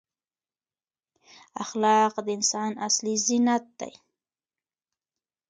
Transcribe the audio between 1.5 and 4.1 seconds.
اخلاق د انسان اصلي زینت دی.